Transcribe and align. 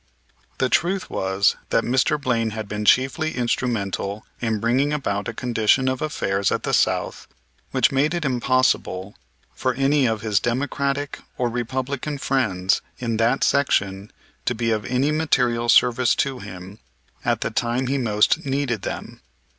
The 0.57 0.67
truth 0.67 1.11
was 1.11 1.57
that 1.69 1.83
Mr. 1.83 2.19
Blaine 2.19 2.49
had 2.49 2.67
been 2.67 2.85
chiefly 2.85 3.35
instrumental 3.35 4.25
in 4.41 4.59
bringing 4.59 4.91
about 4.91 5.27
a 5.27 5.31
condition 5.31 5.87
of 5.87 6.01
affairs 6.01 6.51
at 6.51 6.63
the 6.63 6.73
South 6.73 7.27
which 7.69 7.91
made 7.91 8.15
it 8.15 8.25
impossible 8.25 9.13
for 9.53 9.75
any 9.75 10.07
of 10.07 10.21
his 10.21 10.39
Democratic 10.39 11.19
or 11.37 11.51
Republican 11.51 12.17
friends 12.17 12.81
in 12.97 13.17
that 13.17 13.43
section 13.43 14.09
to 14.45 14.55
be 14.55 14.71
of 14.71 14.85
any 14.85 15.11
material 15.11 15.69
service 15.69 16.15
to 16.15 16.39
him 16.39 16.79
at 17.23 17.41
the 17.41 17.51
time 17.51 17.85
he 17.85 17.99
most 17.99 18.43
needed 18.43 18.81
them. 18.81 19.21